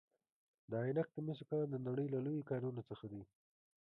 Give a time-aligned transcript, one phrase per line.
[0.69, 3.21] د عینک د مسو کان د نړۍ له لویو کانونو څخه دی.